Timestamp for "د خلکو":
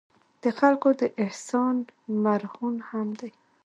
0.43-0.89